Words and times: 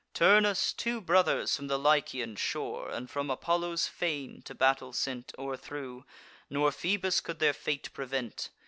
Turnus 0.15 0.73
two 0.73 0.99
brothers 0.99 1.55
from 1.55 1.67
the 1.67 1.77
Lycian 1.77 2.35
shore, 2.35 2.89
And 2.89 3.07
from 3.07 3.29
Apollo's 3.29 3.85
fane 3.85 4.41
to 4.45 4.55
battle 4.55 4.93
sent, 4.93 5.31
O'erthrew; 5.37 6.05
nor 6.49 6.71
Phoebus 6.71 7.21
could 7.21 7.37
their 7.37 7.53
fate 7.53 7.93
prevent. 7.93 8.49